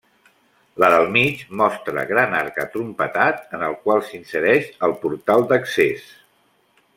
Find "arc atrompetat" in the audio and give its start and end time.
2.37-3.53